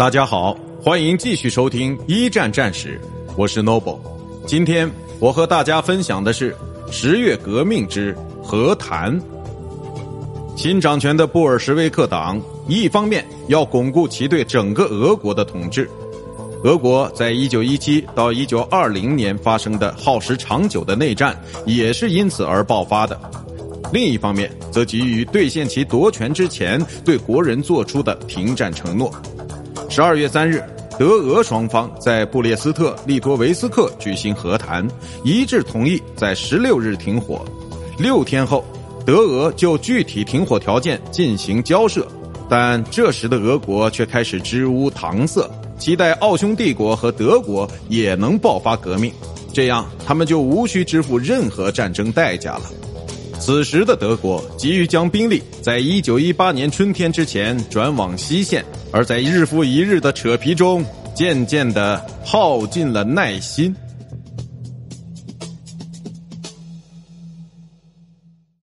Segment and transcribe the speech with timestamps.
[0.00, 2.98] 大家好，欢迎继续收听一战战史，
[3.36, 3.98] 我是 Noble。
[4.46, 6.56] 今天我和大家分享的是
[6.90, 9.20] 十月革命之和谈。
[10.56, 15.86] 新掌权的布尔什维克党，一方面要巩固其对整个俄国的统治，
[16.64, 23.20] 俄国在一九一七到一九二零年发生的耗时长久的内战，也是因此而爆发的。
[23.92, 29.12] 另一方面，则急于兑现其夺权之前对国人做出的停战承诺。
[29.90, 30.62] 十二月三日，
[30.96, 34.86] 德俄双方在布列斯特利托维斯克举行和谈，
[35.24, 37.44] 一致同意在十六日停火。
[37.98, 38.64] 六天后，
[39.04, 42.06] 德俄就具体停火条件进行交涉，
[42.48, 49.12] 但这时的俄国却开始支吾搪塞，期待奥匈帝国和德国也能爆发革命，
[49.52, 52.70] 这样他们就无需支付任何战争代价了。
[53.40, 58.62] 此时的德国急于将兵力在一九一八年春天之前转往西线，
[58.92, 60.84] 而在日复一日的扯皮中，
[61.14, 63.74] 渐渐的耗尽了耐心。